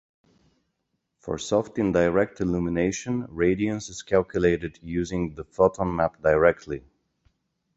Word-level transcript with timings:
For 1.19 1.37
soft 1.37 1.77
indirect 1.77 2.41
illumination, 2.41 3.27
radiance 3.29 3.87
is 3.87 4.01
calculated 4.01 4.79
using 4.81 5.35
the 5.35 5.43
photon 5.43 5.95
map 5.95 6.19
directly. 6.23 6.83